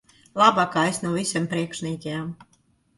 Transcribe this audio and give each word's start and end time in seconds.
Labākais 0.41 0.99
no 1.05 1.13
visiem 1.19 1.47
priekšniekiem. 1.55 2.29